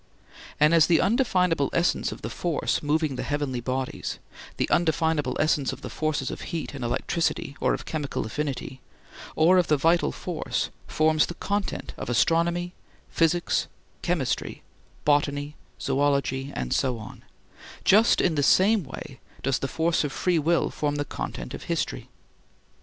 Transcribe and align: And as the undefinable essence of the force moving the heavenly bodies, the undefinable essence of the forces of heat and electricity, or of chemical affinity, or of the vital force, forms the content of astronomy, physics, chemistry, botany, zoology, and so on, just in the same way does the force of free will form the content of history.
And 0.59 0.73
as 0.73 0.87
the 0.87 0.99
undefinable 0.99 1.69
essence 1.73 2.11
of 2.11 2.23
the 2.23 2.29
force 2.31 2.81
moving 2.81 3.17
the 3.17 3.21
heavenly 3.21 3.59
bodies, 3.61 4.17
the 4.57 4.67
undefinable 4.71 5.37
essence 5.39 5.71
of 5.71 5.81
the 5.81 5.91
forces 5.91 6.31
of 6.31 6.41
heat 6.41 6.73
and 6.73 6.83
electricity, 6.83 7.55
or 7.59 7.75
of 7.75 7.85
chemical 7.85 8.25
affinity, 8.25 8.81
or 9.35 9.59
of 9.59 9.67
the 9.67 9.77
vital 9.77 10.11
force, 10.11 10.71
forms 10.87 11.27
the 11.27 11.35
content 11.35 11.93
of 11.99 12.09
astronomy, 12.09 12.73
physics, 13.11 13.67
chemistry, 14.01 14.63
botany, 15.05 15.55
zoology, 15.79 16.51
and 16.55 16.73
so 16.73 16.97
on, 16.97 17.23
just 17.85 18.19
in 18.19 18.33
the 18.33 18.41
same 18.41 18.83
way 18.83 19.19
does 19.43 19.59
the 19.59 19.67
force 19.67 20.03
of 20.03 20.11
free 20.11 20.39
will 20.39 20.71
form 20.71 20.95
the 20.95 21.05
content 21.05 21.53
of 21.53 21.65
history. 21.65 22.09